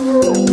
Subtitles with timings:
[0.00, 0.49] En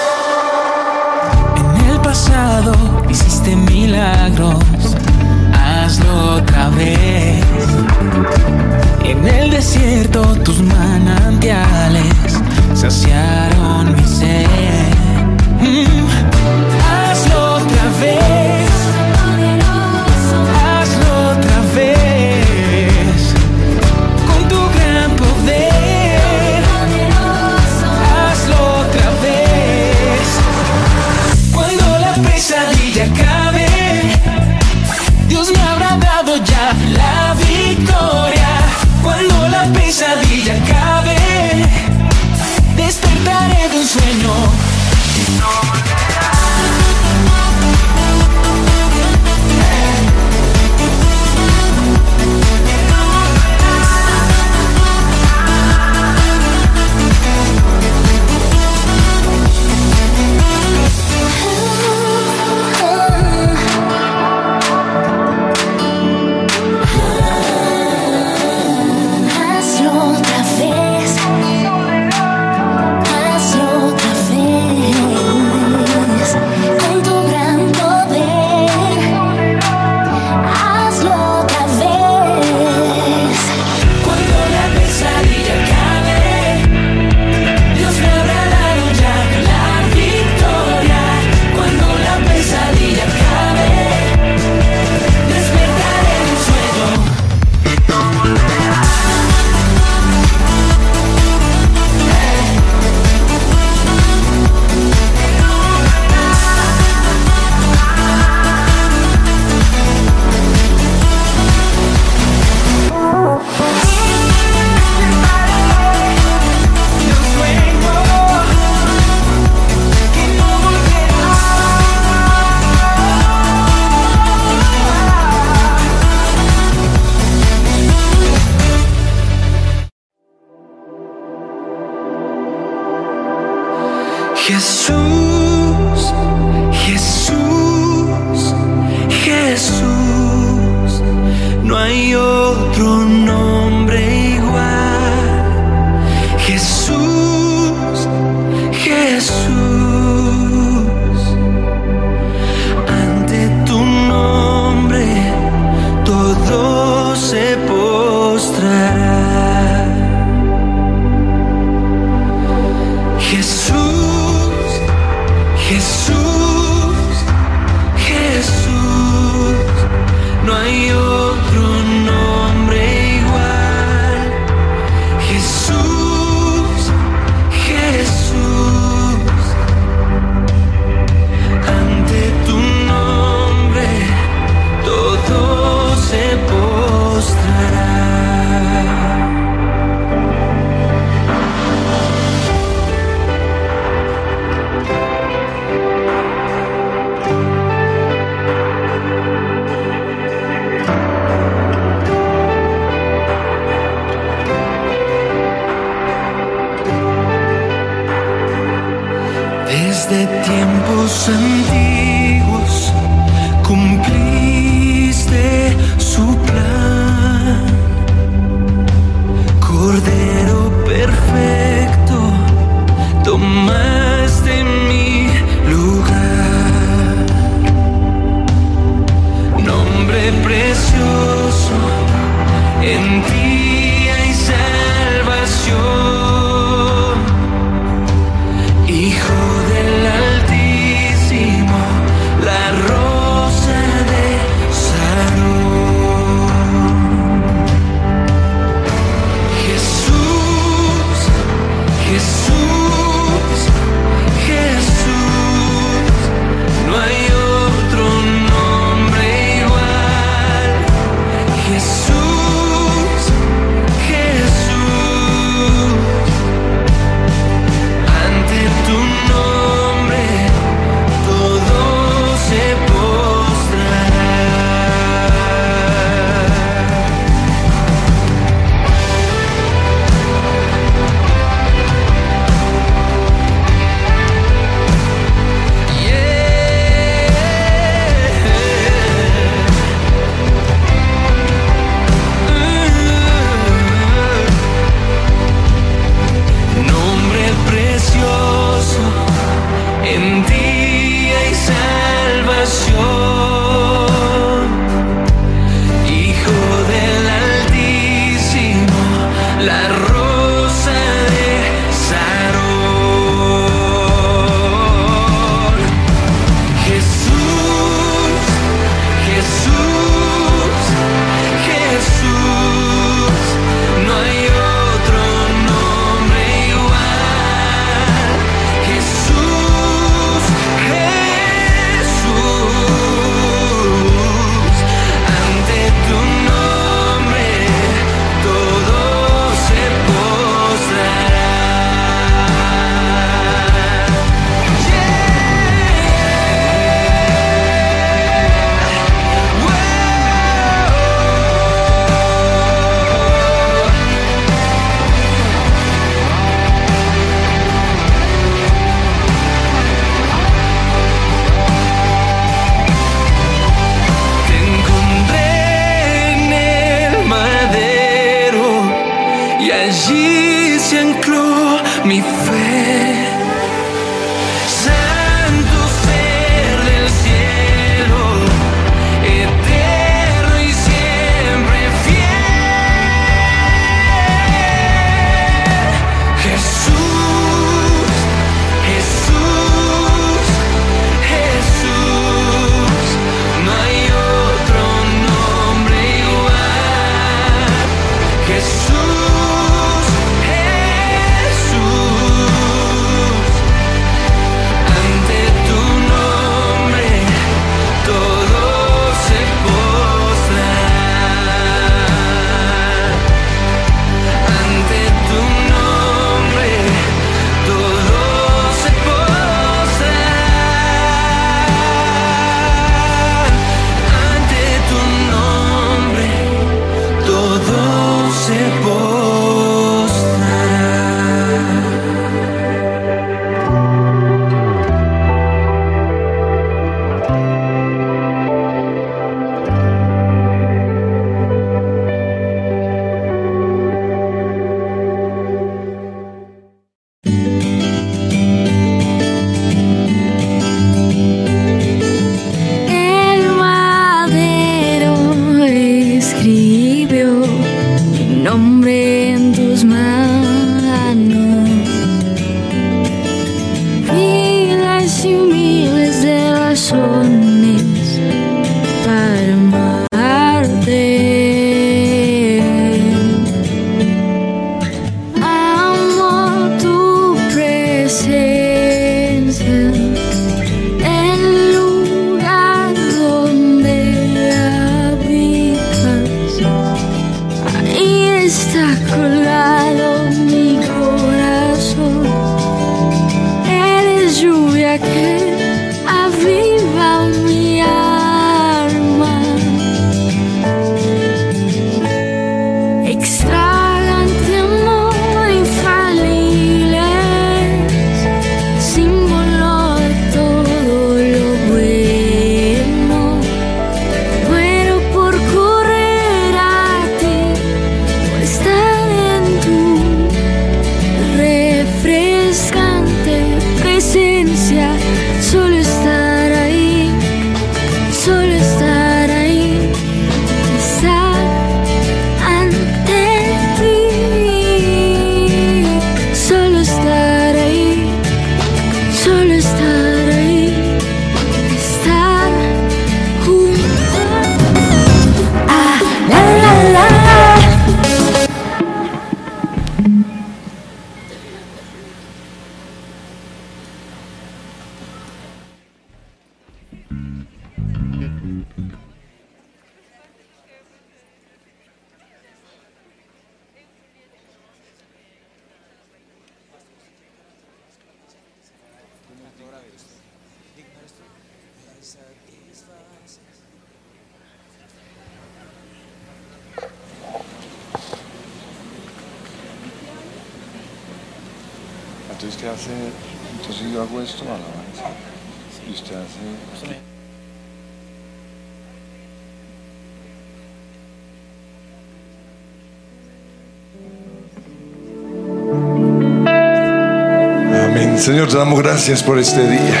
[598.38, 600.00] Señor, te damos gracias por este día.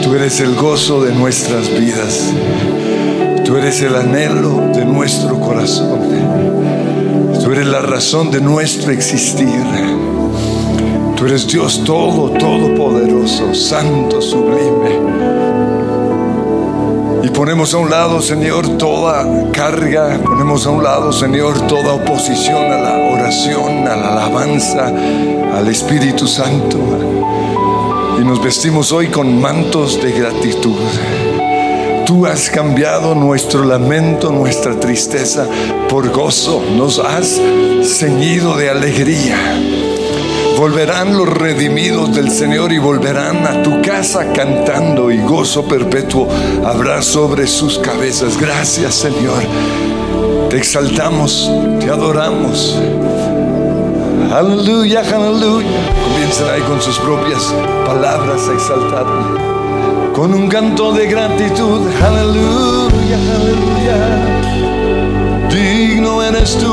[0.00, 2.32] Tú eres el gozo de nuestras vidas.
[3.44, 5.98] Tú eres el anhelo de nuestro corazón.
[7.42, 9.48] Tú eres la razón de nuestro existir.
[11.16, 15.21] Tú eres Dios todo, todopoderoso, santo, sublime.
[17.34, 22.78] Ponemos a un lado, Señor, toda carga, ponemos a un lado, Señor, toda oposición a
[22.78, 26.78] la oración, a la alabanza, al Espíritu Santo.
[28.20, 30.78] Y nos vestimos hoy con mantos de gratitud.
[32.06, 35.46] Tú has cambiado nuestro lamento, nuestra tristeza
[35.88, 36.62] por gozo.
[36.76, 37.40] Nos has
[37.82, 39.91] ceñido de alegría.
[40.62, 46.28] Volverán los redimidos del Señor y volverán a tu casa cantando y gozo perpetuo
[46.64, 48.38] habrá sobre sus cabezas.
[48.40, 49.42] Gracias Señor.
[50.50, 51.50] Te exaltamos,
[51.80, 52.78] te adoramos.
[54.32, 55.66] Aleluya, aleluya.
[56.04, 57.52] Comiencen ahí con sus propias
[57.84, 60.12] palabras a exaltarme.
[60.14, 61.88] Con un canto de gratitud.
[62.00, 63.98] Aleluya, aleluya.
[65.50, 66.72] Digno eres tú,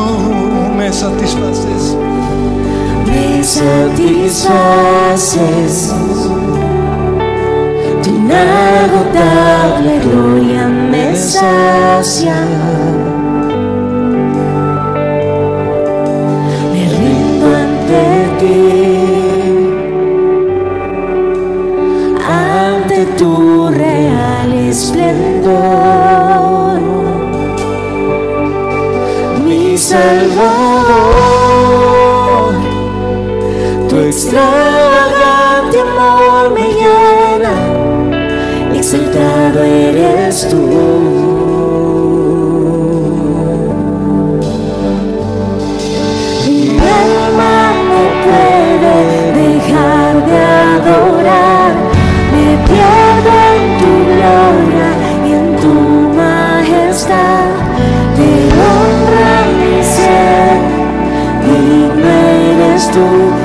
[0.78, 1.98] me satisfaces.
[3.50, 5.94] Satisfaces.
[8.04, 12.40] Tu inagotable gloria me sacia.
[16.72, 18.06] Me rindo ante
[18.40, 18.62] ti,
[22.30, 23.32] ante tu
[23.70, 26.80] real esplendor.
[29.44, 30.89] Mi Salvador.
[34.10, 37.54] Extravagante amor me llena,
[38.74, 40.62] exaltado eres tú.
[46.48, 47.56] Mi alma
[47.90, 48.98] no puede
[49.42, 50.40] dejar de
[50.74, 51.72] adorar,
[52.34, 54.90] me pierdo en tu gloria
[55.28, 55.76] y en tu
[56.18, 57.50] majestad.
[58.16, 58.30] Te
[58.66, 60.58] honra mi ser,
[61.46, 63.39] digno eres tú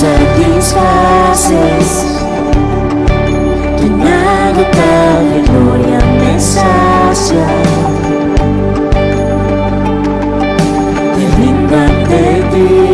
[0.00, 1.90] me satisfaces.
[3.76, 7.46] Tu inagotable gloria me sacia.
[11.16, 12.87] Me rindo ante ti,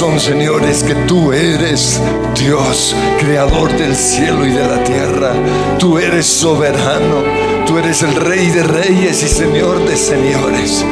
[0.00, 2.00] razón, Señor, es que tú eres
[2.34, 5.32] Dios, creador del cielo y de la tierra.
[5.78, 7.22] Tú eres soberano.
[7.66, 10.86] Tú eres el rey de reyes y señor de señores.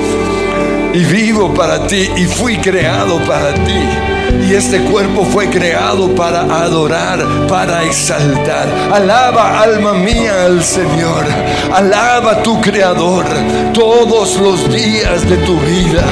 [0.92, 4.18] Y vivo para ti y fui creado para ti.
[4.49, 8.67] Y este cuerpo fue creado para adorar, para exaltar.
[8.93, 11.27] Alaba, alma mía, al Señor.
[11.73, 13.27] Alaba a tu Creador
[13.75, 16.05] todos los días de tu vida.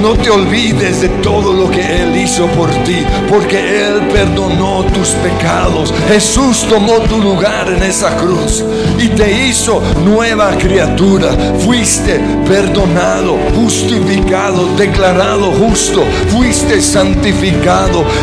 [0.00, 5.08] No te olvides de todo lo que Él hizo por ti, porque Él perdonó tus
[5.08, 5.92] pecados.
[6.08, 8.64] Jesús tomó tu lugar en esa cruz
[8.96, 11.30] y te hizo nueva criatura.
[11.64, 16.04] Fuiste perdonado, justificado, declarado justo.
[16.28, 17.27] Fuiste santificado.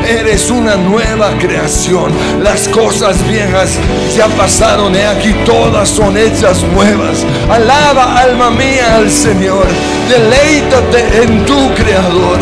[0.08, 2.12] Eres una nueva creación.
[2.42, 3.78] Las cosas viejas
[4.16, 4.96] ya pasaron.
[4.96, 7.24] He aquí todas son hechas nuevas.
[7.50, 9.68] Alaba, alma mía, al Señor.
[10.10, 12.40] Deleítate en tu Creador.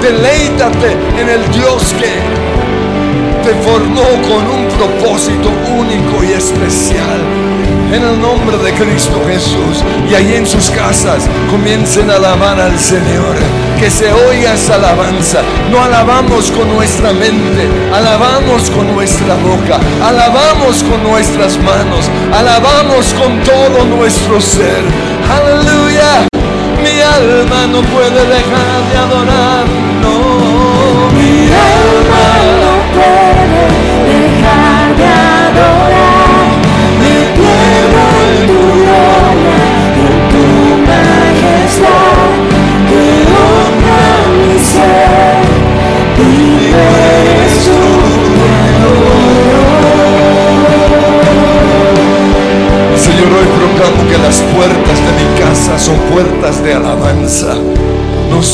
[0.00, 2.12] Deleítate en el Dios que
[3.42, 7.63] te formó con un propósito único y especial.
[7.94, 9.84] En el nombre de Cristo Jesús.
[10.10, 13.36] Y ahí en sus casas comiencen a alabar al Señor.
[13.78, 15.42] Que se oiga esa alabanza.
[15.70, 23.40] No alabamos con nuestra mente, alabamos con nuestra boca, alabamos con nuestras manos, alabamos con
[23.44, 24.82] todo nuestro ser.
[25.30, 26.26] Aleluya.
[26.82, 29.63] Mi alma no puede dejar de adorar.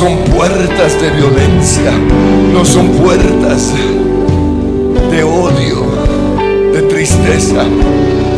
[0.01, 1.93] Son puertas de violencia.
[2.55, 3.71] No son puertas
[5.11, 5.85] de odio,
[6.73, 7.65] de tristeza.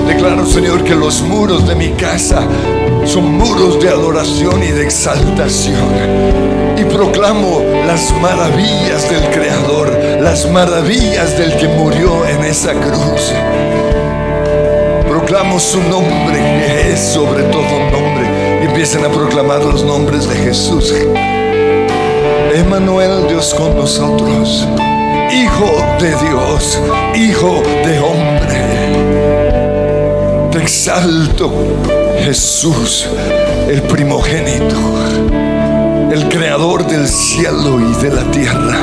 [0.09, 2.43] Declaro, Señor, que los muros de mi casa
[3.05, 5.87] son muros de adoración y de exaltación.
[6.79, 13.33] Y proclamo las maravillas del Creador, las maravillas del que murió en esa cruz.
[15.09, 18.12] Proclamo su nombre, que es sobre todo nombre.
[18.83, 20.93] Empiecen a proclamar los nombres de Jesús.
[22.53, 24.67] Emanuel, Dios con nosotros.
[25.33, 26.81] Hijo de Dios,
[27.15, 28.59] Hijo de hombre.
[30.51, 31.53] Te exalto,
[32.25, 33.07] Jesús,
[33.69, 34.75] el primogénito,
[36.11, 38.79] el creador del cielo y de la tierra.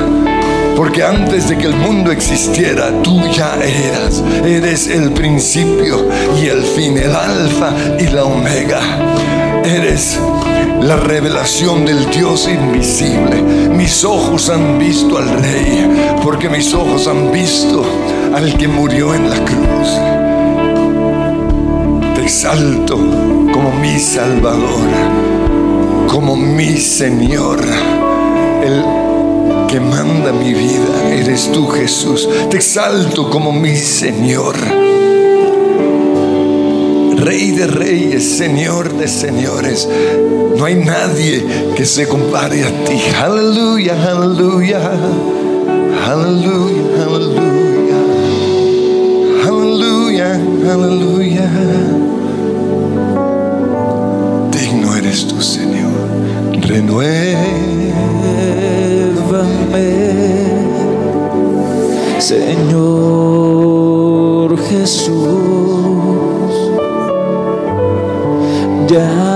[0.78, 4.24] Porque antes de que el mundo existiera, tú ya eras.
[4.46, 6.08] Eres el principio
[6.42, 8.80] y el fin, el alfa y la omega.
[9.64, 10.18] Eres
[10.82, 13.42] la revelación del Dios invisible.
[13.42, 17.84] Mis ojos han visto al Rey, porque mis ojos han visto
[18.34, 19.90] al que murió en la cruz.
[22.16, 24.88] Te exalto como mi Salvador,
[26.08, 27.60] como mi Señor.
[28.64, 28.84] El
[29.68, 32.28] que manda mi vida, eres tú Jesús.
[32.50, 34.89] Te exalto como mi Señor.
[37.20, 39.88] Rey de reyes, Señor de señores.
[40.58, 42.98] No hay nadie que se compare a ti.
[43.22, 44.80] Aleluya, aleluya.
[46.08, 48.00] Aleluya, aleluya.
[49.48, 50.36] Aleluya,
[50.74, 51.50] aleluya.
[54.52, 55.92] Digno eres tú, Señor.
[56.62, 57.44] Renuévame,
[62.20, 63.30] Señor
[64.70, 65.39] Jesús.
[68.90, 69.29] Ya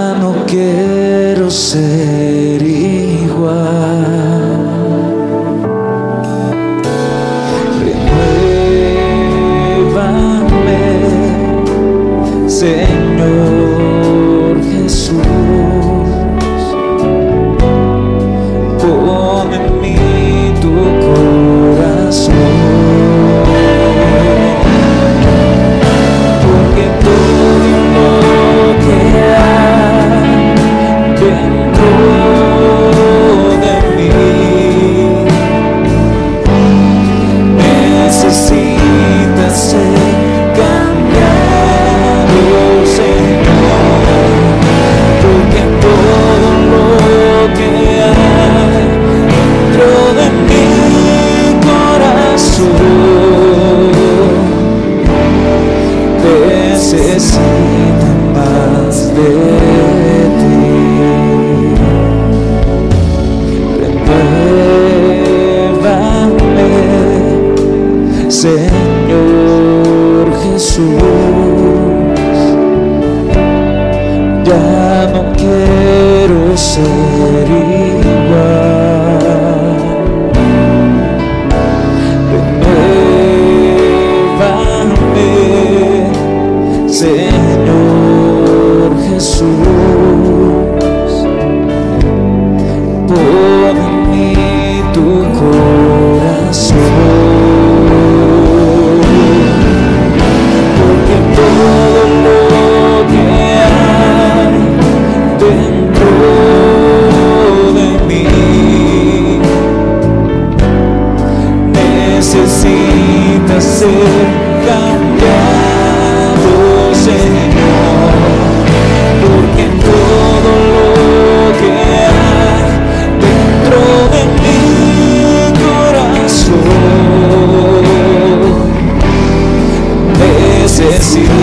[131.16, 131.43] necesita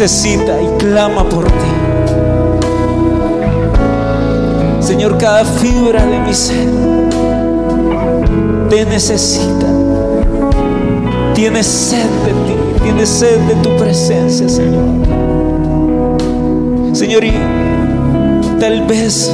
[0.00, 1.52] necesita y clama por ti.
[4.80, 6.70] Señor, cada fibra de mi ser
[8.70, 9.66] te necesita.
[11.34, 14.86] Tienes sed de ti, tienes sed de tu presencia, Señor.
[16.94, 17.34] Señor, y
[18.58, 19.30] tal vez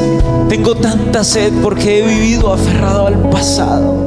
[0.49, 4.05] tengo tanta sed porque he vivido aferrado al pasado.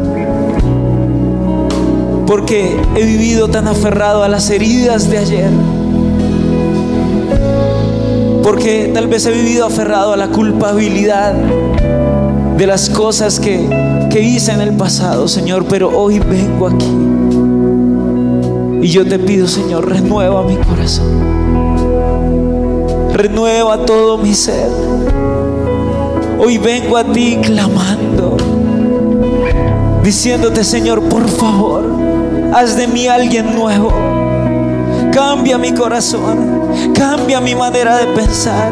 [2.27, 5.78] Porque he vivido tan aferrado a las heridas de ayer.
[8.43, 11.33] Porque tal vez he vivido aferrado a la culpabilidad
[12.57, 13.67] de las cosas que,
[14.09, 15.65] que hice en el pasado, Señor.
[15.69, 16.93] Pero hoy vengo aquí.
[18.81, 21.19] Y yo te pido, Señor, renueva mi corazón.
[23.13, 24.69] Renueva todo mi ser.
[26.41, 28.37] Hoy vengo a ti clamando,
[30.01, 31.83] diciéndote, Señor, por favor,
[32.53, 34.08] haz de mí alguien nuevo.
[35.11, 38.71] Cambia mi corazón, cambia mi manera de pensar,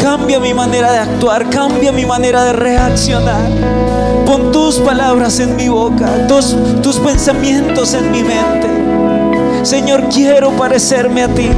[0.00, 3.50] cambia mi manera de actuar, cambia mi manera de reaccionar.
[4.24, 8.68] Pon tus palabras en mi boca, tus, tus pensamientos en mi mente.
[9.64, 11.48] Señor, quiero parecerme a ti.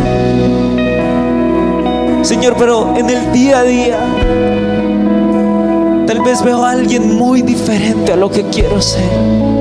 [2.23, 3.99] Señor, pero en el día a día
[6.07, 9.60] tal vez veo a alguien muy diferente a lo que quiero ser.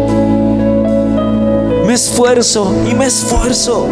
[1.90, 3.88] Me esfuerzo y me esfuerzo.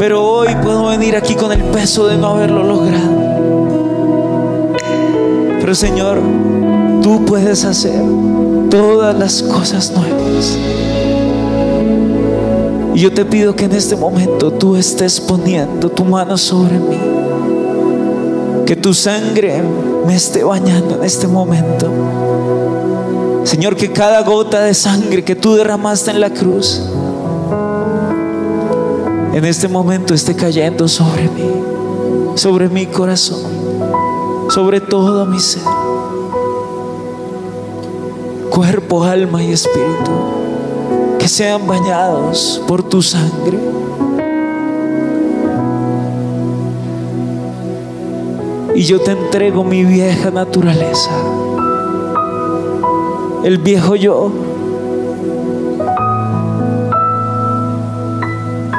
[0.00, 4.74] Pero hoy puedo venir aquí con el peso de no haberlo logrado.
[5.60, 6.18] Pero Señor,
[7.04, 8.02] tú puedes hacer
[8.68, 10.58] todas las cosas nuevas.
[12.92, 16.98] Y yo te pido que en este momento tú estés poniendo tu mano sobre mí.
[18.66, 19.62] Que tu sangre
[20.04, 21.88] me esté bañando en este momento.
[23.50, 26.80] Señor, que cada gota de sangre que tú derramaste en la cruz,
[29.34, 31.50] en este momento esté cayendo sobre mí,
[32.36, 33.42] sobre mi corazón,
[34.50, 35.64] sobre todo mi ser.
[38.50, 40.12] Cuerpo, alma y espíritu
[41.18, 43.58] que sean bañados por tu sangre.
[48.76, 51.10] Y yo te entrego mi vieja naturaleza,
[53.44, 54.30] el viejo yo,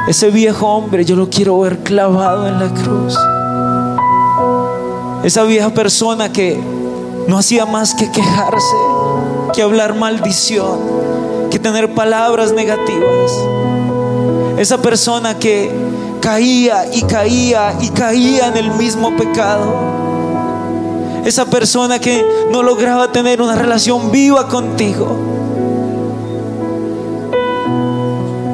[0.08, 3.18] ese viejo hombre, yo lo quiero ver clavado en la cruz.
[5.24, 6.60] Esa vieja persona que
[7.28, 8.76] no hacía más que quejarse,
[9.54, 10.80] que hablar maldición,
[11.50, 13.32] que tener palabras negativas.
[14.58, 15.72] Esa persona que
[16.20, 20.01] caía y caía y caía en el mismo pecado.
[21.26, 25.18] Esa persona que no lograba tener una relación viva contigo.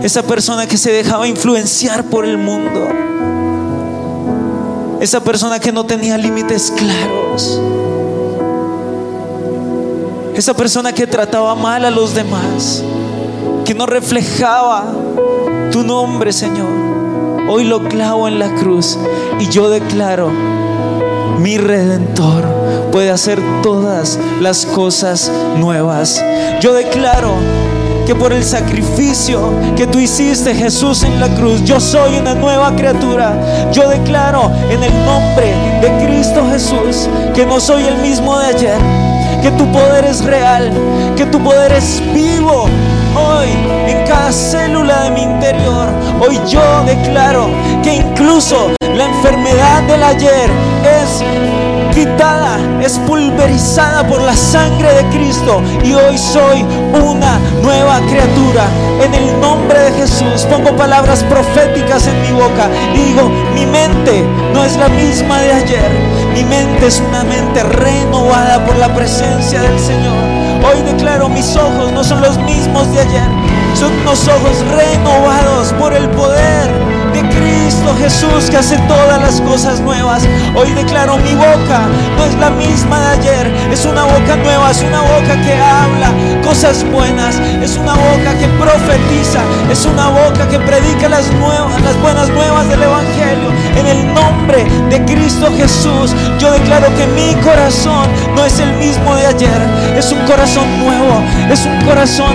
[0.03, 2.87] Esa persona que se dejaba influenciar por el mundo.
[4.99, 7.61] Esa persona que no tenía límites claros.
[10.35, 12.83] Esa persona que trataba mal a los demás.
[13.65, 14.85] Que no reflejaba
[15.71, 16.87] tu nombre, Señor.
[17.49, 18.97] hoy lo clavo en la cruz
[19.39, 20.31] y yo declaro,
[21.39, 22.43] mi redentor
[22.91, 26.23] puede hacer todas las cosas nuevas.
[26.61, 27.33] Yo declaro
[28.05, 32.75] que por el sacrificio que tú hiciste Jesús en la cruz, yo soy una nueva
[32.75, 33.33] criatura.
[33.71, 38.79] Yo declaro en el nombre de Cristo Jesús que no soy el mismo de ayer,
[39.41, 40.71] que tu poder es real,
[41.15, 42.67] que tu poder es vivo.
[43.15, 43.49] Hoy
[43.87, 45.87] en cada célula de mi interior,
[46.19, 47.49] hoy yo declaro
[47.83, 50.49] que incluso la enfermedad del ayer
[50.83, 51.23] es
[51.93, 58.65] quitada, es pulverizada por la sangre de Cristo y hoy soy una nueva criatura.
[59.03, 64.63] En el nombre de Jesús pongo palabras proféticas en mi boca digo, mi mente no
[64.63, 65.91] es la misma de ayer,
[66.33, 70.17] mi mente es una mente renovada por la presencia del Señor.
[70.71, 73.29] Hoy declaro mis ojos no son los mismos de ayer,
[73.75, 79.79] son unos ojos renovados por el poder de Cristo Jesús que hace todas las cosas
[79.79, 80.23] nuevas.
[80.55, 84.81] Hoy declaro mi boca no es la misma de ayer, es una boca nueva, es
[84.83, 86.11] una boca que habla
[86.43, 91.99] cosas buenas, es una boca que profetiza, es una boca que predica las, nuevas, las
[92.01, 93.49] buenas nuevas del Evangelio.
[93.75, 99.15] En el nombre de Cristo Jesús, yo declaro que mi corazón no es el mismo
[99.15, 99.61] de ayer,
[99.97, 102.33] es un corazón nuevo, es un corazón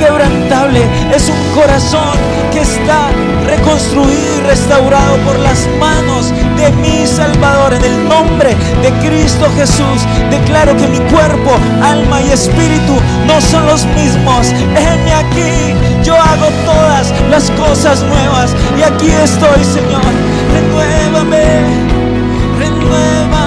[0.00, 0.80] inquebrantable,
[1.14, 2.16] es un corazón
[2.52, 3.10] que está
[3.46, 7.74] reconstruido y restaurado por las manos de mi Salvador.
[7.74, 11.50] En el nombre de Cristo Jesús, declaro que mi cuerpo,
[11.82, 12.94] alma y espíritu
[13.26, 14.48] no son los mismos.
[14.74, 20.00] Heme aquí, yo hago todas las cosas nuevas y aquí estoy, Señor.
[20.54, 21.44] Renuévame,
[22.58, 23.39] renuévame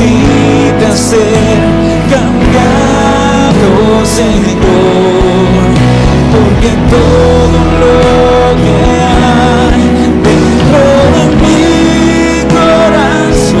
[0.00, 1.60] necesita ser
[2.10, 3.68] cambiado,
[4.04, 5.52] Señor,
[6.32, 7.96] porque todo lo
[8.62, 9.84] que hay
[10.24, 10.82] dentro
[11.16, 11.62] de mi
[12.48, 13.60] corazón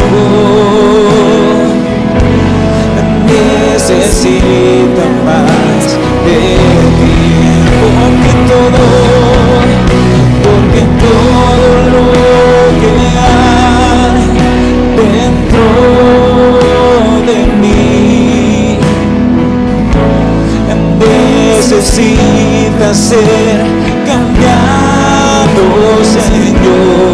[3.26, 5.82] necesita más
[6.24, 6.40] de
[6.98, 7.18] ti
[7.80, 8.84] porque todo
[10.42, 12.29] porque todo lo
[21.80, 23.64] necesita ser
[24.06, 25.64] cambiado
[26.04, 27.09] Señor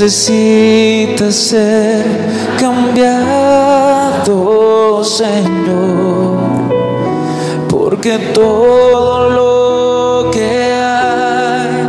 [0.00, 2.04] necesita ser
[2.60, 4.22] cambiado,
[5.02, 6.38] Señor,
[7.68, 11.82] porque todo lo que hay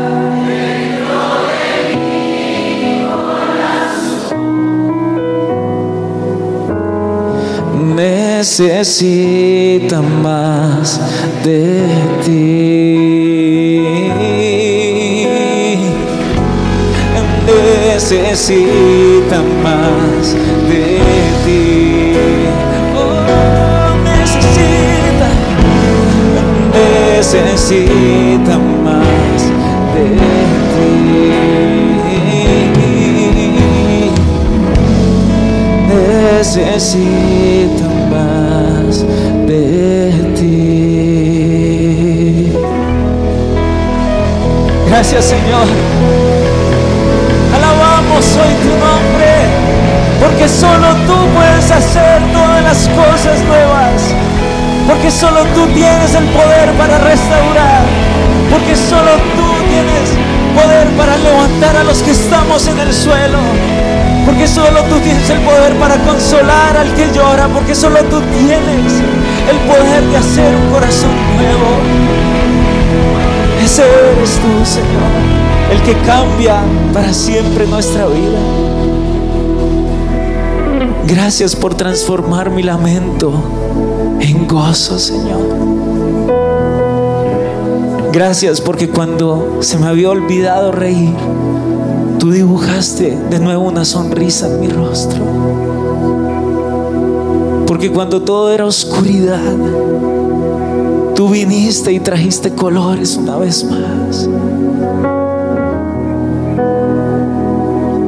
[8.40, 11.00] necesita más
[11.44, 11.84] de
[12.26, 12.99] ti.
[18.00, 20.34] Necesita más
[20.70, 20.84] de
[21.44, 22.16] ti.
[22.96, 25.30] Oh, necesita,
[27.18, 29.40] necesita más
[29.94, 30.06] de
[30.72, 30.94] ti.
[36.40, 38.94] necesita más
[39.46, 39.68] de
[40.38, 40.64] ti.
[44.88, 45.68] Gracias Señor.
[48.20, 49.32] Alabamos hoy tu nombre,
[50.20, 54.14] porque solo tú puedes hacer todas harás cosas nuevas.
[54.88, 57.84] Porque solo tú tienes el poder para restaurar.
[58.52, 60.10] Porque solo tú tienes
[60.54, 63.40] poder para levantar a los que estamos en el suelo.
[64.26, 67.48] Porque solo tú tienes el poder para consolar al que llora.
[67.48, 68.92] Porque solo tú tienes
[69.50, 71.70] el poder de hacer un corazón nuevo.
[73.64, 76.62] Ese eres tú, Señor, el que cambia
[76.94, 78.40] para siempre nuestra vida.
[81.08, 83.32] Gracias por transformar mi lamento
[84.20, 85.80] en gozo, Señor.
[88.12, 91.16] Gracias porque cuando se me había olvidado reír,
[92.18, 95.20] tú dibujaste de nuevo una sonrisa en mi rostro.
[97.68, 99.56] Porque cuando todo era oscuridad,
[101.16, 104.28] tú viniste y trajiste colores una vez más.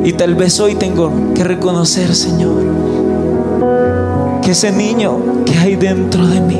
[0.03, 2.63] Y tal vez hoy tengo que reconocer, Señor,
[4.41, 6.59] que ese niño que hay dentro de mí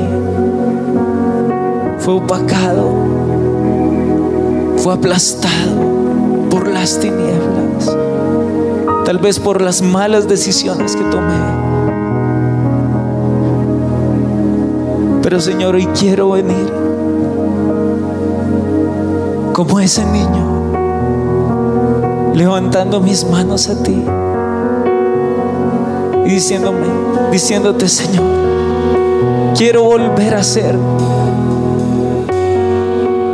[1.98, 2.92] fue opacado,
[4.76, 7.96] fue aplastado por las tinieblas,
[9.04, 11.72] tal vez por las malas decisiones que tomé.
[15.22, 16.72] Pero Señor, hoy quiero venir
[19.52, 20.51] como ese niño,
[22.34, 24.04] levantando mis manos a ti
[26.24, 26.86] y diciéndome,
[27.30, 28.24] diciéndote, Señor,
[29.56, 30.76] quiero volver a ser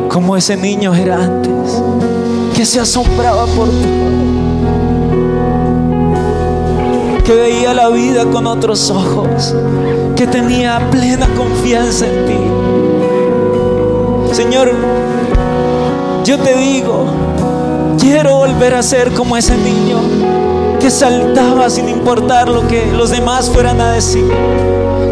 [0.09, 1.83] como ese niño era antes,
[2.57, 3.89] que se asombraba por ti,
[7.25, 9.55] que veía la vida con otros ojos,
[10.17, 12.35] que tenía plena confianza en ti.
[14.35, 14.73] Señor,
[16.25, 17.05] yo te digo,
[17.99, 19.99] quiero volver a ser como ese niño
[20.81, 24.25] que saltaba sin importar lo que los demás fueran a decir,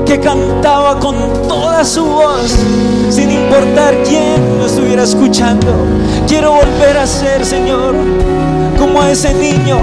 [0.05, 1.17] que cantaba con
[1.49, 2.57] toda su voz
[3.11, 5.67] sin importar quién lo estuviera escuchando.
[6.29, 7.95] Quiero volver a ser, Señor,
[8.79, 9.79] como ese niño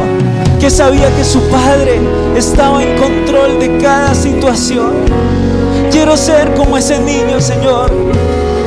[0.59, 1.99] que sabía que su padre
[2.37, 4.91] estaba en control de cada situación.
[5.91, 7.91] Quiero ser como ese niño, Señor,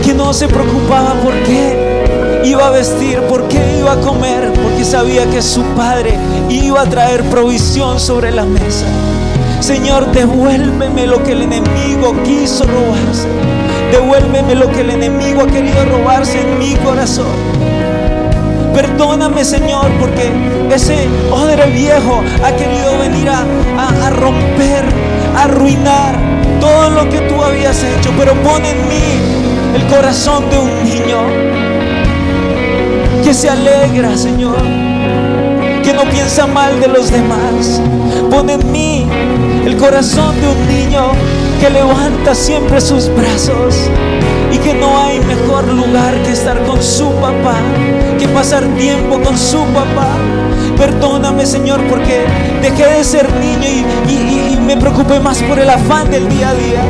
[0.04, 1.95] que no se preocupaba por qué
[2.46, 6.14] iba a vestir, por qué iba a comer, porque sabía que su padre
[6.48, 8.86] iba a traer provisión sobre la mesa.
[9.60, 13.26] Señor, devuélveme lo que el enemigo quiso robarse.
[13.90, 17.26] Devuélveme lo que el enemigo ha querido robarse en mi corazón.
[18.74, 20.30] Perdóname, Señor, porque
[20.74, 23.38] ese odre viejo ha querido venir a,
[23.78, 24.84] a- a romper,
[25.34, 26.14] a arruinar
[26.60, 28.10] todo lo que tú habías hecho.
[28.18, 31.18] Pero pon en mí el corazón de un niño
[33.26, 34.54] que se alegra, Señor,
[35.82, 37.80] que no piensa mal de los demás.
[38.30, 39.04] Pon en mí
[39.64, 41.08] el corazón de un niño
[41.60, 43.74] que levanta siempre sus brazos
[44.52, 47.56] y que no hay mejor lugar que estar con su papá,
[48.16, 50.06] que pasar tiempo con su papá.
[50.76, 52.20] Perdóname, Señor, porque
[52.62, 53.66] dejé de ser niño
[54.08, 56.82] y, y- y me preocupé más por el afán del día a día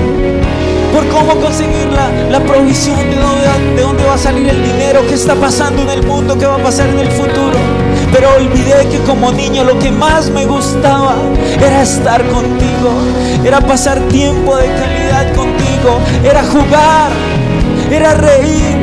[0.97, 5.03] por cómo conseguir la, la provisión, de dónde, de dónde va a salir el dinero,
[5.07, 7.59] qué está pasando en el mundo, qué va a pasar en el futuro.
[8.11, 11.17] Pero olvidé que como niño lo que más me gustaba
[11.61, 12.93] era estar contigo,
[13.45, 17.11] era pasar tiempo de calidad contigo, era jugar,
[17.91, 18.77] era reír,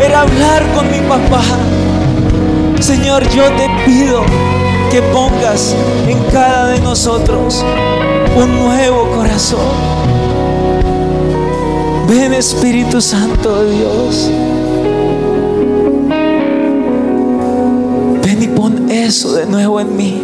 [0.00, 1.42] era hablar con mi papá.
[2.78, 4.22] Señor, yo te pido
[4.92, 5.74] que pongas
[6.06, 7.64] en cada de nosotros
[8.36, 10.15] un nuevo corazón.
[12.08, 14.30] Ven Espíritu Santo de Dios.
[18.22, 20.22] Ven y pon eso de nuevo en mí.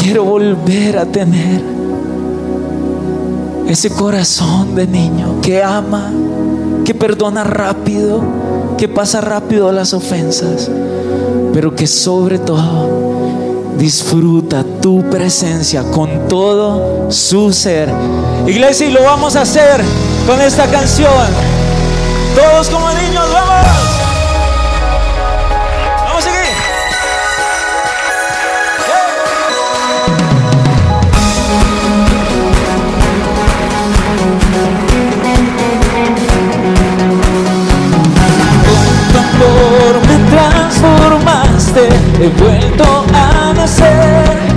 [0.00, 1.62] Quiero volver a tener
[3.68, 6.10] ese corazón de niño que ama,
[6.86, 8.22] que perdona rápido,
[8.78, 10.70] que pasa rápido las ofensas,
[11.52, 12.95] pero que sobre todo
[13.78, 17.88] disfruta tu presencia con todo su ser.
[18.46, 19.82] Iglesia, y lo vamos a hacer
[20.26, 21.26] con esta canción.
[22.34, 23.66] Todos como niños, vamos.
[26.06, 26.36] Vamos a seguir.
[39.12, 41.88] Tu me transformaste,
[42.20, 42.95] he vuelto
[43.66, 44.55] a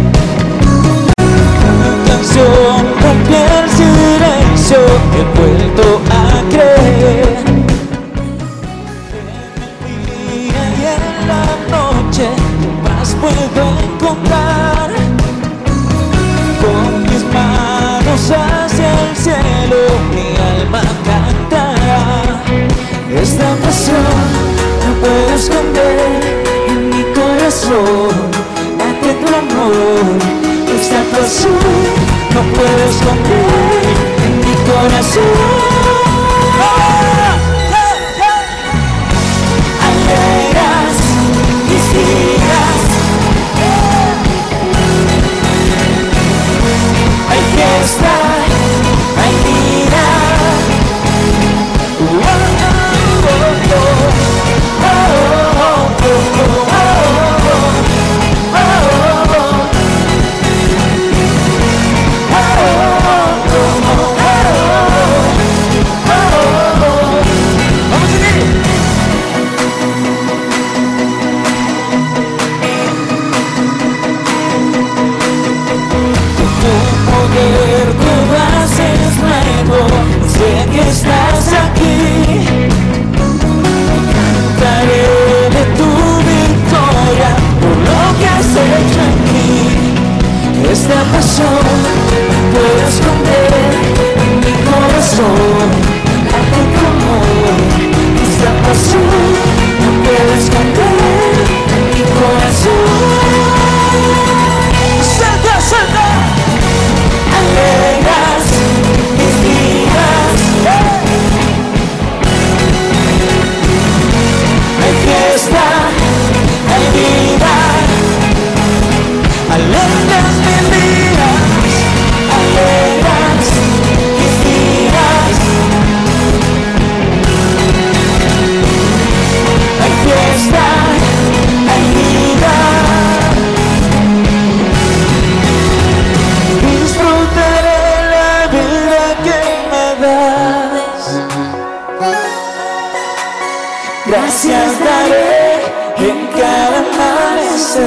[144.09, 145.61] Gracias daré
[145.99, 147.85] en cada amanecer.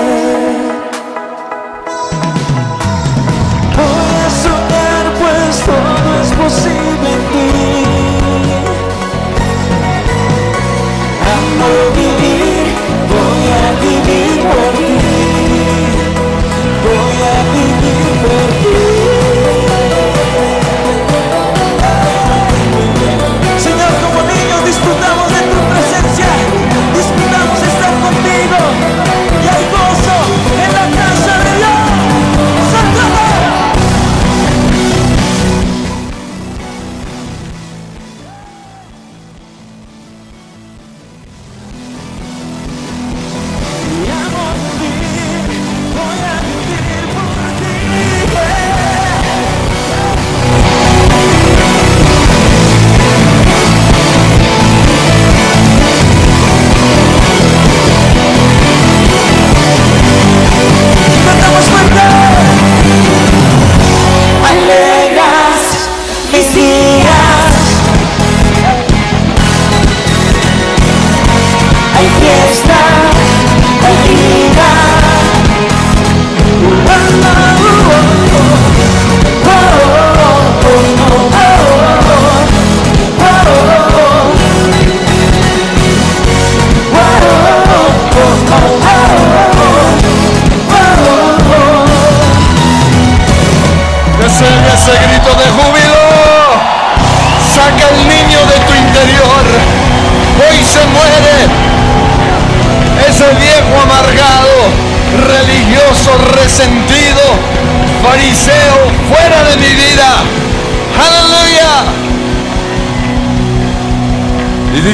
[3.77, 6.82] Voy a soñar pues todo es posible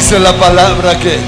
[0.08, 1.18] dice la palabra que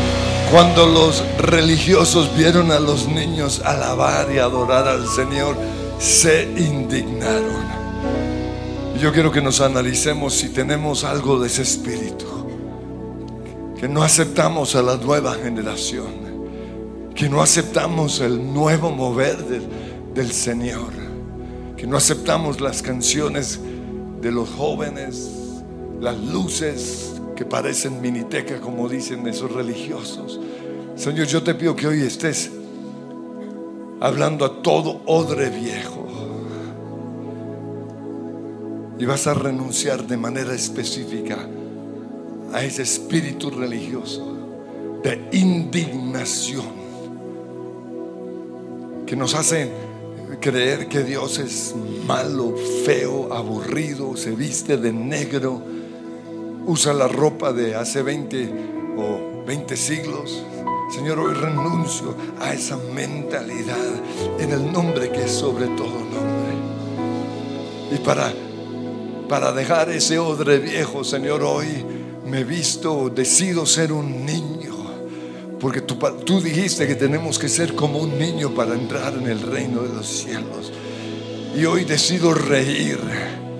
[0.50, 5.54] cuando los religiosos vieron a los niños alabar y adorar al Señor,
[5.98, 7.62] se indignaron.
[8.98, 12.24] Yo quiero que nos analicemos si tenemos algo de ese espíritu.
[13.78, 17.10] Que no aceptamos a la nueva generación.
[17.14, 19.68] Que no aceptamos el nuevo mover del,
[20.14, 20.88] del Señor.
[21.76, 23.60] Que no aceptamos las canciones
[24.22, 25.28] de los jóvenes,
[26.00, 30.38] las luces que parecen miniteca, como dicen esos religiosos.
[30.94, 32.50] Señor, yo te pido que hoy estés
[33.98, 36.06] hablando a todo odre viejo.
[38.98, 41.38] Y vas a renunciar de manera específica
[42.52, 44.36] a ese espíritu religioso
[45.02, 46.66] de indignación
[49.06, 49.70] que nos hace
[50.42, 51.74] creer que Dios es
[52.06, 55.79] malo, feo, aburrido, se viste de negro,
[56.66, 58.52] usa la ropa de hace 20
[58.96, 60.44] o 20 siglos,
[60.90, 63.76] Señor, hoy renuncio a esa mentalidad
[64.40, 66.52] en el nombre que es sobre todo nombre.
[67.92, 68.32] Y para,
[69.28, 71.66] para dejar ese odre viejo, Señor, hoy
[72.26, 74.74] me visto, decido ser un niño.
[75.60, 79.42] Porque tú, tú dijiste que tenemos que ser como un niño para entrar en el
[79.42, 80.72] reino de los cielos.
[81.56, 82.98] Y hoy decido reír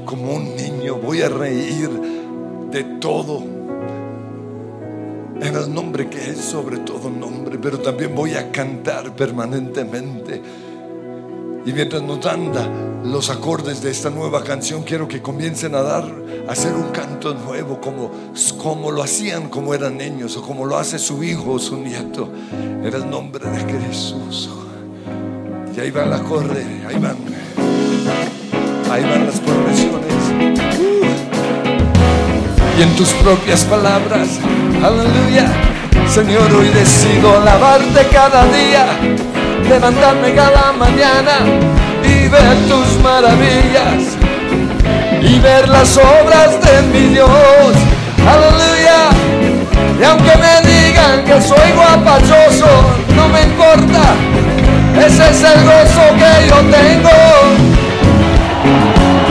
[0.04, 0.96] como un niño.
[0.96, 1.90] Voy a reír
[2.70, 3.42] de todo
[5.42, 10.42] en el nombre que es sobre todo nombre, pero también voy a cantar permanentemente.
[11.64, 12.68] Y mientras nos dan la-
[13.04, 16.04] los acordes de esta nueva canción, quiero que comiencen a dar,
[16.46, 18.10] a hacer un canto nuevo, como,
[18.58, 22.28] como lo hacían como eran niños, o como lo hace su hijo o su nieto,
[22.52, 24.50] en el nombre de Jesús.
[25.74, 27.16] Y ahí va el acorde, ahí van,
[28.90, 29.40] ahí van las
[32.80, 34.40] y en tus propias palabras.
[34.82, 35.46] Aleluya.
[36.08, 38.86] Señor, hoy decido alabarte cada día,
[39.68, 41.40] levantarme cada mañana
[42.02, 44.16] y ver tus maravillas
[45.20, 47.30] y ver las obras de mi Dios.
[48.26, 49.10] Aleluya.
[50.00, 52.68] Y aunque me digan que soy guapachoso,
[53.14, 54.14] no me importa.
[55.06, 57.10] Ese es el gozo que yo tengo.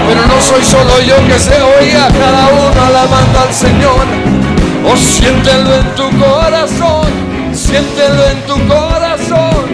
[0.10, 4.08] Pero no soy solo yo que se oiga cada uno alabando al Señor.
[4.84, 7.06] O siéntelo en tu corazón,
[7.54, 9.68] siéntelo en tu corazón.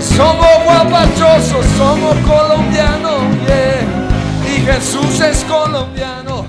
[0.00, 4.52] Somos guapachosos, somos colombianos, yeah.
[4.52, 6.46] Y Jesús es colombiano.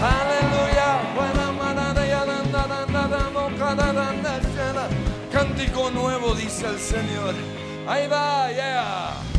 [0.00, 1.00] Aleluya.
[5.30, 7.34] Cántico nuevo, dice el Señor.
[7.86, 9.29] Ahí va, yeah.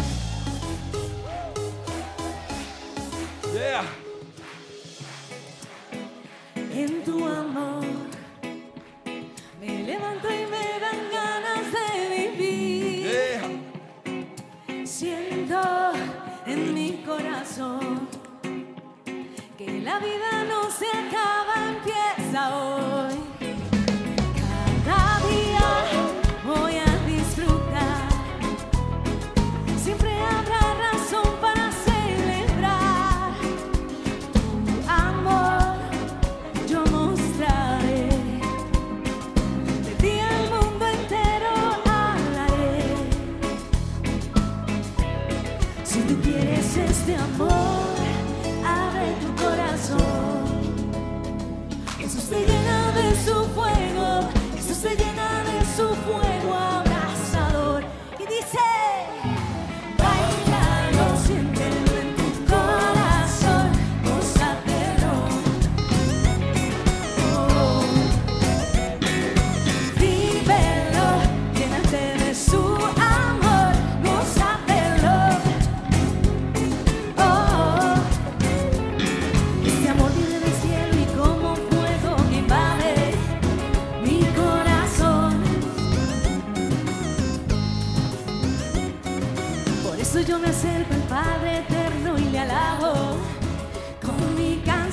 [6.74, 7.86] En tu amor
[9.60, 13.06] me levanto y me dan ganas de vivir.
[13.06, 14.86] Yeah.
[14.86, 15.62] Siento
[16.48, 18.08] en mi corazón
[19.60, 23.11] que la vida no se acaba, empieza hoy.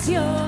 [0.09, 0.48] Canción.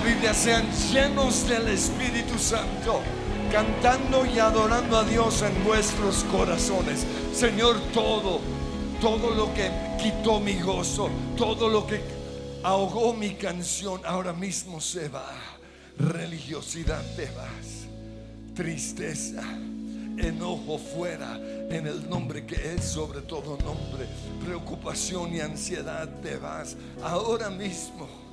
[0.00, 3.02] Biblia, sean llenos del Espíritu Santo,
[3.52, 7.06] cantando y adorando a Dios en vuestros corazones.
[7.34, 8.40] Señor, todo,
[9.00, 9.70] todo lo que
[10.02, 12.00] quitó mi gozo, todo lo que
[12.62, 15.32] ahogó mi canción, ahora mismo se va.
[15.98, 17.86] Religiosidad te vas,
[18.54, 21.36] tristeza, enojo fuera,
[21.70, 24.06] en el nombre que es sobre todo nombre,
[24.44, 26.76] preocupación y ansiedad te vas.
[27.02, 28.29] Ahora mismo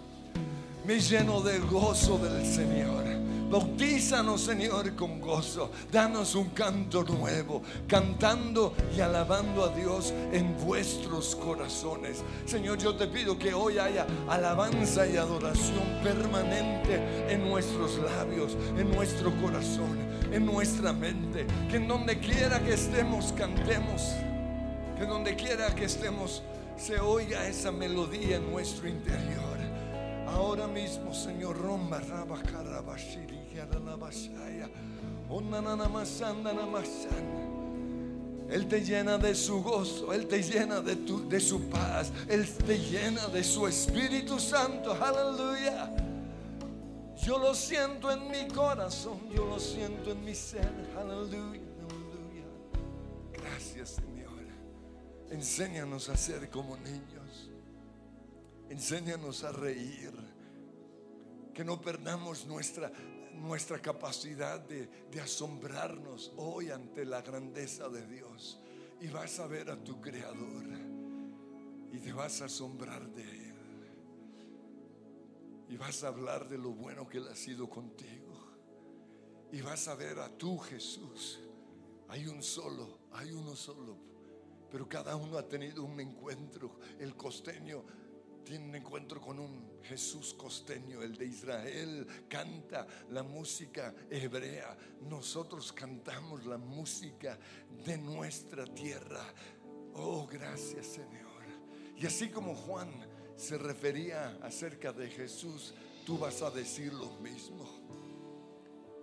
[0.87, 3.03] me lleno de gozo del Señor.
[3.49, 5.69] Bautízanos, Señor, con gozo.
[5.91, 12.23] Danos un canto nuevo, cantando y alabando a Dios en vuestros corazones.
[12.45, 18.89] Señor, yo te pido que hoy haya alabanza y adoración permanente en nuestros labios, en
[18.89, 19.97] nuestro corazón,
[20.31, 21.47] en nuestra mente.
[21.69, 24.03] Que en donde quiera que estemos, cantemos.
[24.97, 26.43] Que donde quiera que estemos,
[26.77, 29.56] se oiga esa melodía en nuestro interior.
[30.27, 33.37] Ahora mismo, Señor, romba, raba, carabashiri.
[38.49, 43.27] Él te llena de su gozo, Él te llena de su paz, Él te llena
[43.27, 45.93] de su Espíritu Santo, aleluya.
[47.23, 52.45] Yo lo siento en mi corazón, yo lo siento en mi ser, aleluya, aleluya.
[53.33, 54.39] Gracias, Señor.
[55.29, 57.16] Enséñanos a ser como niños.
[58.69, 60.13] Enséñanos a reír.
[61.53, 62.91] Que no perdamos nuestra,
[63.33, 68.59] nuestra capacidad de, de asombrarnos hoy ante la grandeza de Dios.
[69.01, 70.65] Y vas a ver a tu Creador.
[71.91, 73.47] Y te vas a asombrar de Él.
[75.69, 78.27] Y vas a hablar de lo bueno que Él ha sido contigo.
[79.51, 81.39] Y vas a ver a tu Jesús.
[82.09, 83.97] Hay un solo, hay uno solo.
[84.69, 86.79] Pero cada uno ha tenido un encuentro.
[86.99, 87.83] El costeño
[88.47, 94.77] tiene un encuentro con un Jesús costeño, el de Israel, canta la música hebrea.
[95.01, 97.37] Nosotros cantamos la música
[97.85, 99.33] de nuestra tierra.
[99.95, 101.43] Oh, gracias Señor.
[101.97, 102.89] Y así como Juan
[103.35, 105.73] se refería acerca de Jesús,
[106.05, 107.67] tú vas a decir lo mismo.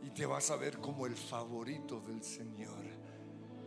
[0.02, 2.82] Y te vas a ver como el favorito del Señor.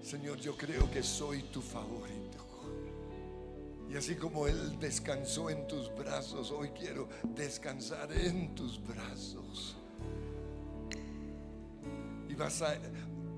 [0.02, 2.47] Señor, yo creo que soy tu favorito.
[3.90, 9.78] Y así como Él descansó en tus brazos, hoy quiero descansar en tus brazos.
[12.28, 12.76] Y vas a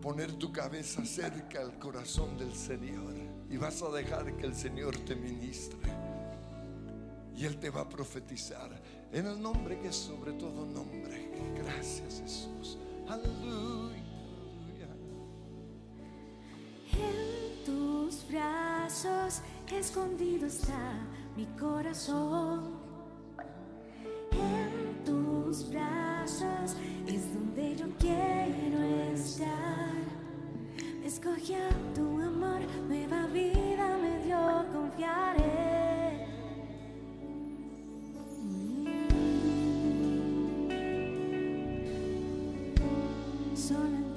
[0.01, 3.13] poner tu cabeza cerca al corazón del Señor.
[3.49, 5.79] Y vas a dejar que el Señor te ministre.
[7.35, 8.69] Y Él te va a profetizar
[9.11, 11.31] en el nombre que es sobre todo nombre.
[11.55, 12.77] Gracias Jesús.
[13.07, 13.95] Aleluya.
[16.91, 19.41] En tus brazos
[19.77, 20.93] escondido está
[21.35, 22.79] mi corazón.
[24.31, 26.75] En tus brazos
[27.07, 28.81] es donde yo quiero
[29.13, 29.93] estar.
[30.99, 31.57] Me escogió
[31.93, 36.27] tu amor, nueva vida me dio, confiaré.
[43.55, 44.08] Solo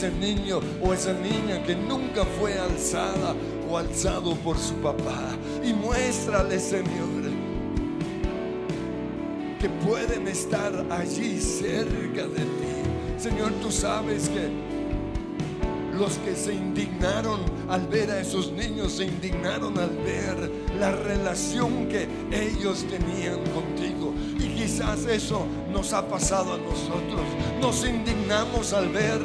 [0.00, 3.34] ese niño o esa niña que nunca fue alzada
[3.70, 7.28] o alzado por su papá y muéstrale, Señor,
[9.60, 13.18] que pueden estar allí cerca de ti.
[13.18, 14.48] Señor, tú sabes que
[15.98, 21.88] los que se indignaron al ver a esos niños, se indignaron al ver la relación
[21.88, 24.14] que ellos tenían contigo.
[24.38, 27.22] Y quizás eso nos ha pasado a nosotros.
[27.60, 29.20] Nos indignamos al ver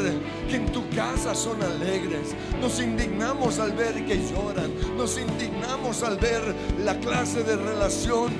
[0.49, 2.35] que en tu casa son alegres.
[2.61, 4.71] Nos indignamos al ver que lloran.
[4.97, 6.41] Nos indignamos al ver
[6.79, 8.31] la clase de relación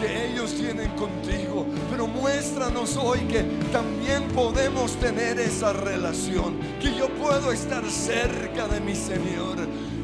[0.00, 1.66] que ellos tienen contigo.
[1.90, 6.58] Pero muéstranos hoy que también podemos tener esa relación.
[6.80, 9.58] Que yo puedo estar cerca de mi Señor.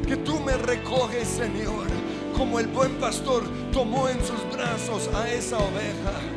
[0.07, 1.87] Que tú me recoges, Señor.
[2.35, 6.36] Como el buen pastor tomó en sus brazos a esa oveja.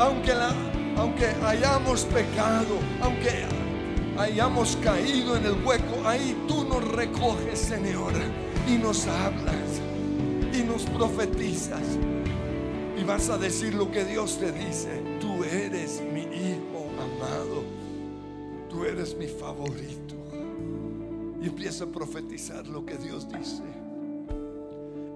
[0.00, 0.54] Aunque, la,
[0.96, 3.44] aunque hayamos pecado, aunque
[4.16, 8.14] hayamos caído en el hueco, ahí tú nos recoges, Señor.
[8.66, 9.82] Y nos hablas.
[10.54, 11.82] Y nos profetizas.
[12.98, 15.02] Y vas a decir lo que Dios te dice.
[15.20, 17.62] Tú eres mi hijo amado.
[18.70, 20.14] Tú eres mi favorito.
[21.42, 23.64] Y empieza a profetizar lo que Dios dice.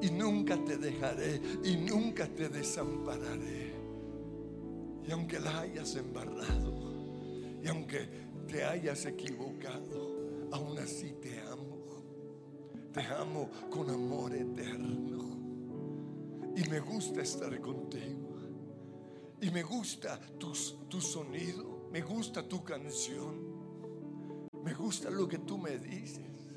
[0.03, 3.74] Y nunca te dejaré y nunca te desampararé.
[5.07, 6.73] Y aunque la hayas embarrado,
[7.63, 8.09] y aunque
[8.47, 11.75] te hayas equivocado, aún así te amo.
[12.93, 15.35] Te amo con amor eterno.
[16.57, 18.39] Y me gusta estar contigo.
[19.41, 20.53] Y me gusta tu,
[20.89, 21.89] tu sonido.
[21.91, 24.49] Me gusta tu canción.
[24.63, 26.51] Me gusta lo que tú me dices.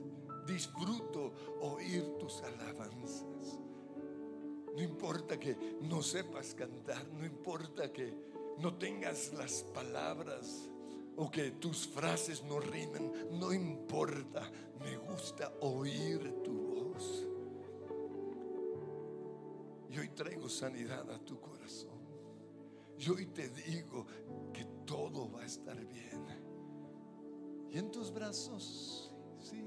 [0.45, 3.59] Disfruto oír tus alabanzas.
[4.75, 7.07] No importa que no sepas cantar.
[7.13, 8.13] No importa que
[8.59, 10.69] no tengas las palabras.
[11.15, 13.11] O que tus frases no rimen.
[13.39, 14.51] No importa.
[14.79, 17.27] Me gusta oír tu voz.
[19.89, 21.97] Y hoy traigo sanidad a tu corazón.
[22.99, 24.05] Y hoy te digo
[24.53, 26.25] que todo va a estar bien.
[27.71, 29.63] Y en tus brazos, sí.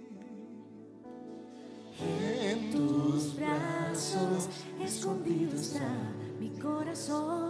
[2.43, 4.49] En tus brazos
[4.81, 7.50] escondido está mi corazón.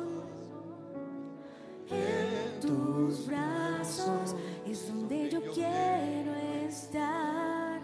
[3.11, 6.33] Tus brazos es donde yo quiero
[6.69, 7.81] estar.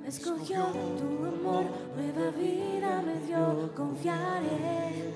[0.00, 0.64] Me escogió
[0.96, 5.12] tu amor, nueva vida me dio, confiaré.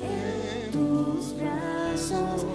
[0.00, 2.46] En tus brazos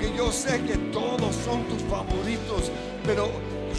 [0.00, 2.70] aunque yo sé que todos son tus favoritos,
[3.04, 3.30] pero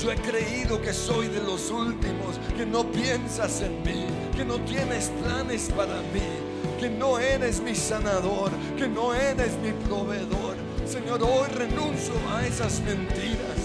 [0.01, 4.05] Yo he creído que soy de los últimos, que no piensas en mí,
[4.35, 9.73] que no tienes planes para mí, que no eres mi sanador, que no eres mi
[9.85, 10.55] proveedor.
[10.87, 13.59] Señor, hoy renuncio a esas mentiras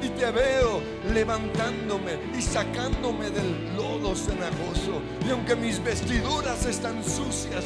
[0.00, 0.80] y te veo
[1.12, 5.02] levantándome y sacándome del lodo cenagoso.
[5.26, 7.64] Y aunque mis vestiduras están sucias.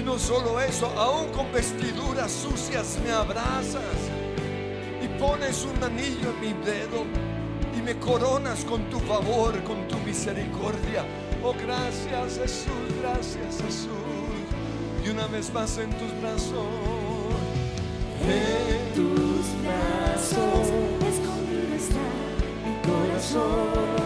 [0.00, 3.82] Y no solo eso, aún con vestiduras sucias me abrazas
[5.02, 7.04] y pones un anillo en mi dedo
[7.76, 11.04] y me coronas con tu favor, con tu misericordia.
[11.44, 13.90] Oh, gracias Jesús, gracias Jesús.
[15.04, 16.66] Y una vez más en tus brazos.
[18.22, 20.66] En tus brazos
[21.10, 22.00] escondido está
[22.64, 23.99] mi corazón.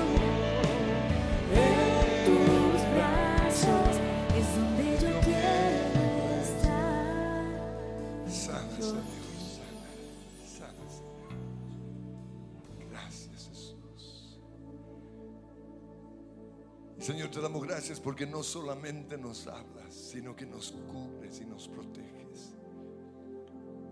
[17.34, 22.54] Te damos gracias porque no solamente nos hablas, sino que nos cubres y nos proteges.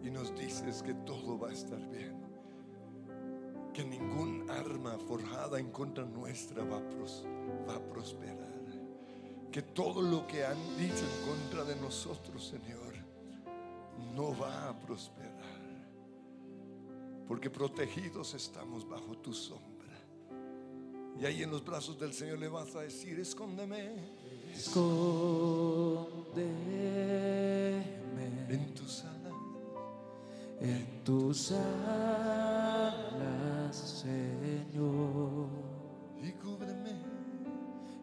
[0.00, 2.22] Y nos dices que todo va a estar bien.
[3.74, 8.52] Que ningún arma forjada en contra nuestra va a, va prosperar.
[9.50, 12.94] Que todo lo que han dicho en contra de nosotros, Señor,
[14.14, 15.32] no va a prosperar.
[17.26, 19.71] Porque protegidos estamos bajo tu sombra.
[21.20, 23.92] Y ahí en los brazos del Señor le vas a decir, escóndeme
[24.54, 26.12] Escóndeme
[28.48, 29.30] en tu sala.
[30.60, 32.94] en tus alas,
[33.76, 35.48] Señor,
[36.22, 36.92] Y cúbreme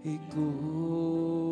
[0.04, 1.49] y cúbreme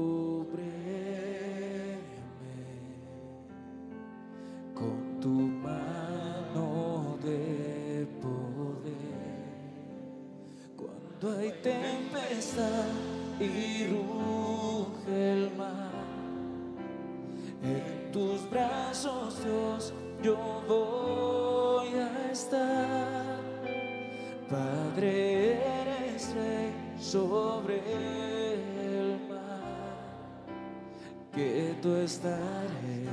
[13.40, 15.92] y ruge el mar,
[17.64, 20.36] en tus brazos, Dios, yo
[20.68, 23.38] voy a estar.
[24.50, 30.48] Padre, eres rey sobre el mar,
[31.34, 33.08] que tú estaré,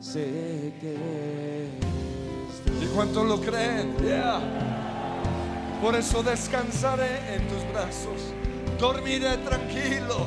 [0.00, 1.68] sé que.
[2.80, 3.96] ¿Y cuánto lo creen?
[3.98, 4.75] Yeah.
[5.82, 8.32] Por eso descansaré en tus brazos.
[8.78, 10.26] Dormiré tranquilo.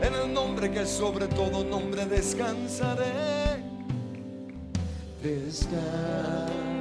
[0.00, 3.62] En el nombre que sobre todo nombre descansaré.
[5.22, 6.78] Descansaré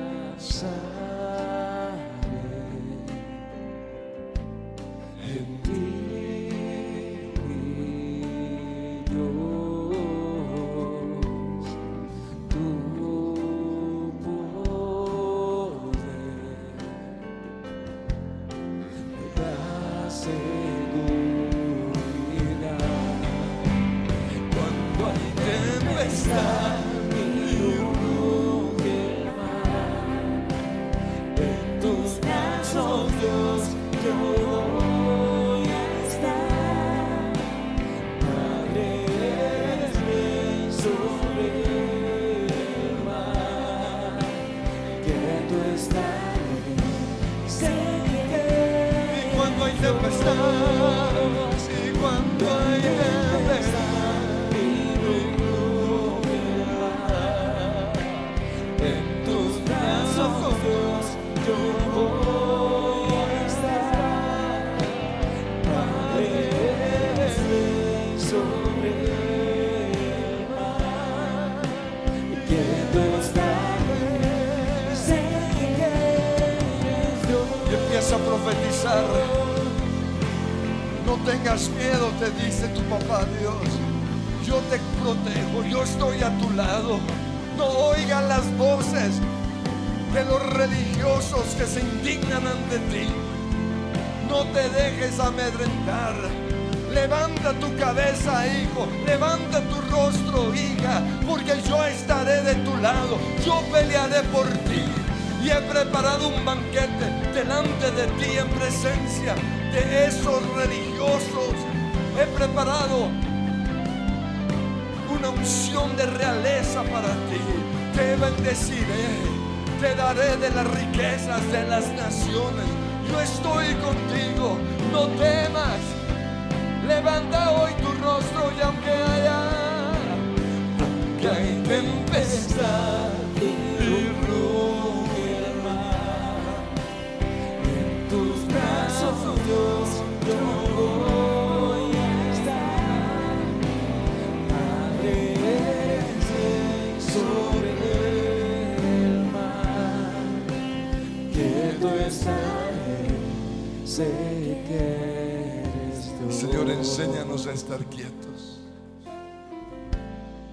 [156.30, 158.62] Señor, enséñanos a estar quietos.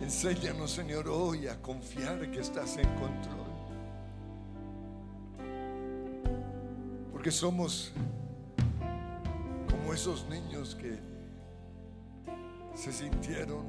[0.00, 3.44] Enséñanos, Señor, hoy a confiar que estás en control.
[7.12, 7.92] Porque somos
[9.70, 10.98] como esos niños que
[12.74, 13.66] se sintieron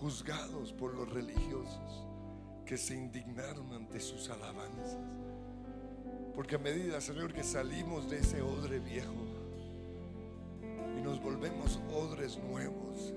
[0.00, 2.04] juzgados por los religiosos,
[2.64, 5.15] que se indignaron ante sus alabanzas.
[6.36, 9.24] Porque a medida, Señor, que salimos de ese odre viejo
[10.94, 13.14] y nos volvemos odres nuevos,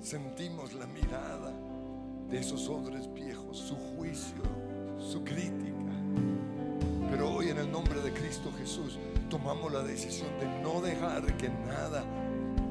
[0.00, 1.52] sentimos la mirada
[2.30, 4.42] de esos odres viejos, su juicio,
[4.96, 5.74] su crítica.
[7.10, 8.96] Pero hoy en el nombre de Cristo Jesús
[9.28, 12.04] tomamos la decisión de no dejar que nada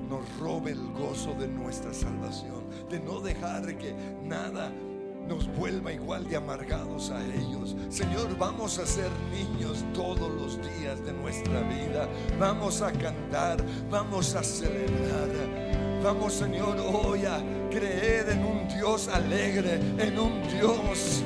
[0.10, 3.94] nos robe el gozo de nuestra salvación, de no dejar que
[4.24, 4.72] nada
[5.30, 7.76] nos vuelva igual de amargados a ellos.
[7.90, 12.10] Señor, vamos a ser niños todos los días de nuestra vida.
[12.40, 15.30] Vamos a cantar, vamos a celebrar.
[16.04, 21.24] Vamos, Señor, hoy a creer en un Dios alegre, en un Dios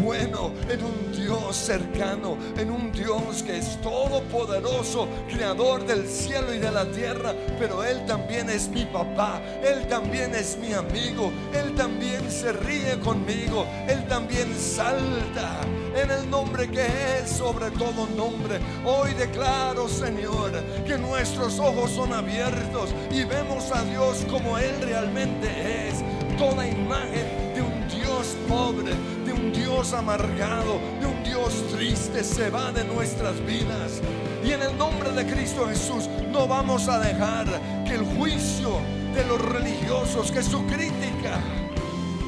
[0.00, 6.58] bueno, en un Dios cercano, en un Dios que es todopoderoso, creador del cielo y
[6.58, 11.74] de la tierra, pero Él también es mi papá, Él también es mi amigo, Él
[11.74, 15.60] también se ríe conmigo, Él también salta
[15.94, 16.86] en el nombre que
[17.18, 18.58] es sobre todo nombre.
[18.84, 20.52] Hoy declaro, Señor,
[20.86, 26.02] que nuestros ojos son abiertos y vemos a Dios como Él realmente es.
[26.38, 28.92] Toda imagen de un Dios pobre,
[29.52, 34.00] Dios amargado, de un Dios triste se va de nuestras vidas.
[34.44, 37.46] Y en el nombre de Cristo Jesús no vamos a dejar
[37.86, 38.78] que el juicio
[39.14, 41.40] de los religiosos, que su crítica,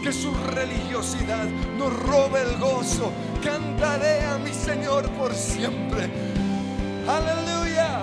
[0.02, 1.46] que su religiosidad
[1.78, 3.10] nos robe el gozo.
[3.42, 6.10] Cantaré a mi Señor por siempre.
[7.08, 8.02] Aleluya,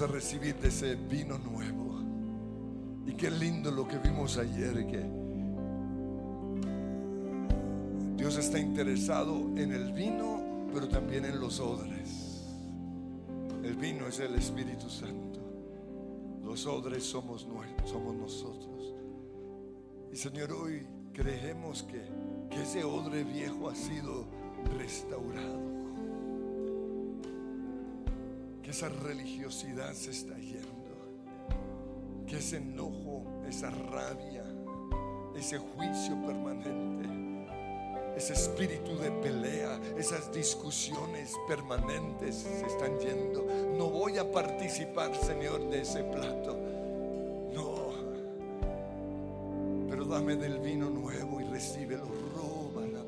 [0.00, 2.00] A recibir de ese vino nuevo.
[3.06, 5.04] Y qué lindo lo que vimos ayer, que
[8.16, 12.42] Dios está interesado en el vino, pero también en los odres.
[13.62, 15.40] El vino es el Espíritu Santo.
[16.42, 17.46] Los odres somos,
[17.84, 18.94] somos nosotros.
[20.10, 22.02] Y Señor, hoy creemos que,
[22.48, 24.24] que ese odre viejo ha sido
[24.78, 25.71] restaurado
[28.62, 30.96] que esa religiosidad se está yendo,
[32.26, 34.44] que ese enojo, esa rabia,
[35.36, 37.08] ese juicio permanente,
[38.16, 43.44] ese espíritu de pelea, esas discusiones permanentes se están yendo.
[43.76, 46.56] No voy a participar, Señor, de ese plato.
[47.52, 47.92] No.
[49.88, 52.04] Pero dame del vino nuevo y recíbelo.
[52.36, 53.02] Roba la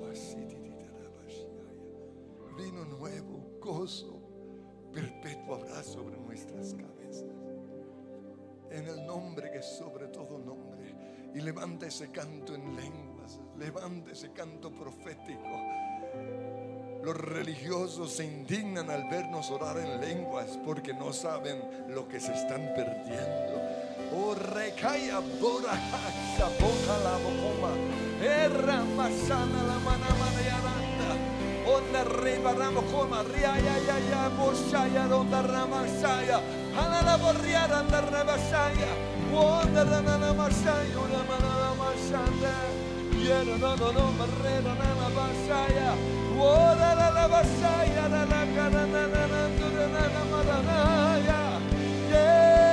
[2.57, 4.24] Vino nuevo, gozo
[4.95, 7.25] perpetuo habrá sobre nuestras cabezas.
[8.71, 10.95] En el nombre que es sobre todo nombre.
[11.35, 13.41] Y levanta ese canto en lenguas.
[13.59, 15.61] Levanta ese canto profético.
[17.03, 22.33] Los religiosos se indignan al vernos orar en lenguas porque no saben lo que se
[22.33, 23.61] están perdiendo.
[24.17, 27.75] Oh, recaya bora hasha, bota la bocoma.
[28.23, 30.74] Erra masana la.
[31.67, 36.39] Onda reba ramo coma ria ya ya ya boshaya onda rama saya.
[36.77, 38.91] Hala la borriara onda reba saya.
[39.33, 42.55] Onda rana na masaya una mana na masanda.
[43.17, 45.91] Yera no no no marrera na na basaya.
[46.37, 51.41] Onda la la basaya na na kana na na na na na na maranaya.
[52.11, 52.64] Yeah.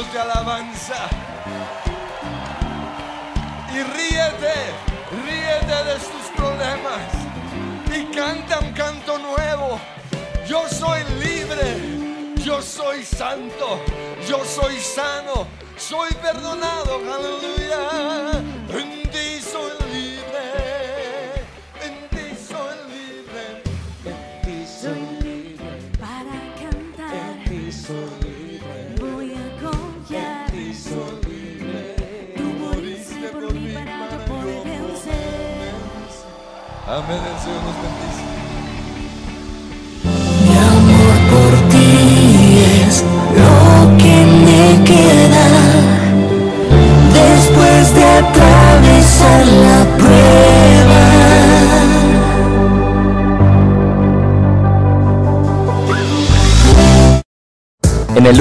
[0.00, 1.06] de alabanza.
[3.70, 4.54] Y ríete,
[5.22, 7.12] ríete de tus problemas.
[7.94, 9.78] Y canta un canto nuevo.
[10.46, 12.34] Yo soy libre.
[12.36, 13.82] Yo soy santo.
[14.26, 15.46] Yo soy sano.
[15.76, 16.91] Soy perdonado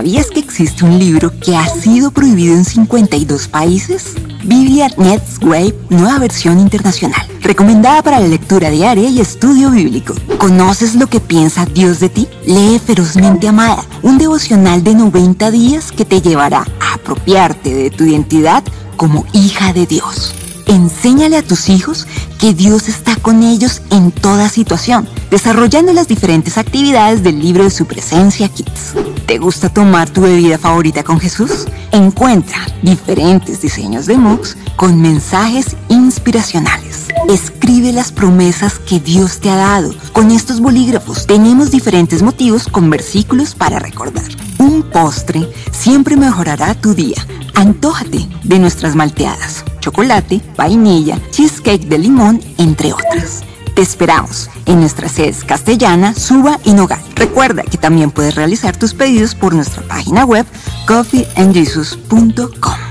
[0.00, 4.14] ¿Sabías que existe un libro que ha sido prohibido en 52 países?
[4.42, 10.14] Biblia Wave, nueva versión internacional, recomendada para la lectura diaria y estudio bíblico.
[10.38, 12.26] ¿Conoces lo que piensa Dios de ti?
[12.46, 18.04] Lee Ferozmente Amada, un devocional de 90 días que te llevará a apropiarte de tu
[18.04, 18.64] identidad
[18.96, 20.34] como hija de Dios.
[20.70, 22.06] Enséñale a tus hijos
[22.38, 27.70] que Dios está con ellos en toda situación, desarrollando las diferentes actividades del libro de
[27.70, 28.94] su presencia Kids.
[29.26, 31.66] ¿Te gusta tomar tu bebida favorita con Jesús?
[31.90, 37.08] Encuentra diferentes diseños de mugs con mensajes inspiracionales.
[37.28, 39.92] Escribe las promesas que Dios te ha dado.
[40.12, 44.49] Con estos bolígrafos tenemos diferentes motivos con versículos para recordar.
[44.92, 47.16] Postre siempre mejorará tu día.
[47.54, 53.42] Antójate de nuestras malteadas, chocolate, vainilla, cheesecake de limón, entre otras.
[53.74, 57.00] Te esperamos en nuestras sedes Castellana, Suba y Nogal.
[57.14, 60.46] Recuerda que también puedes realizar tus pedidos por nuestra página web
[60.86, 62.89] coffeeandjesus.com.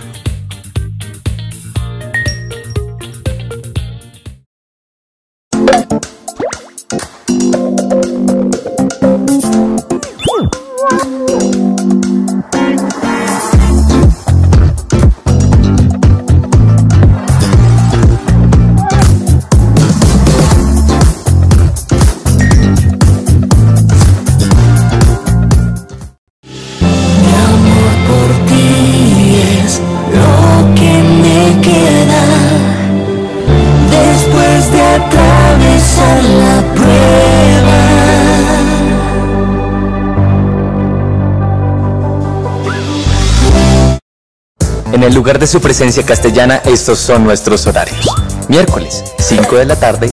[45.38, 48.08] de su presencia castellana, estos son nuestros horarios.
[48.48, 50.08] Miércoles, 5 de la tarde